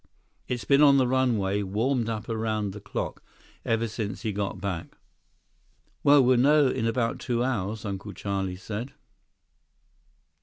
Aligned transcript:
It's 0.47 0.63
been 0.65 0.81
on 0.81 0.97
the 0.97 1.05
runway, 1.07 1.61
warmed 1.61 2.09
up 2.09 2.27
around 2.27 2.71
the 2.73 2.81
clock, 2.81 3.21
ever 3.63 3.87
since 3.87 4.23
he 4.23 4.31
got 4.31 4.59
back." 4.59 4.97
"Well, 6.03 6.23
we'll 6.23 6.37
know 6.37 6.69
in 6.69 6.87
about 6.87 7.19
two 7.19 7.43
hours," 7.43 7.85
Uncle 7.85 8.13
Charlie 8.13 8.55
said. 8.55 8.93